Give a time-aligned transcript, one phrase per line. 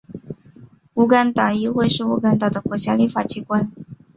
[0.95, 3.71] 乌干达议会是乌干达的国家立法机关。